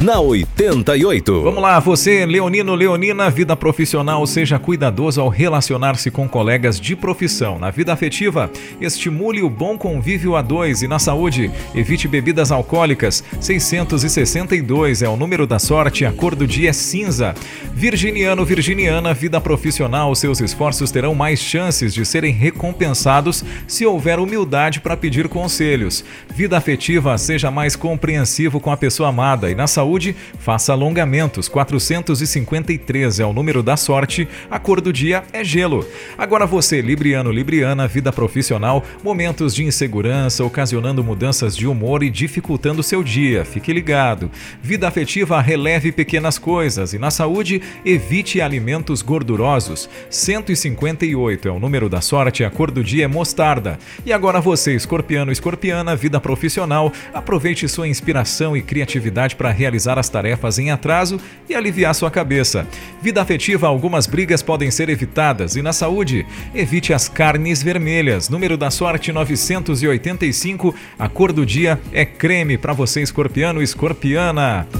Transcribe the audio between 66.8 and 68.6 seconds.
as carnes vermelhas. Número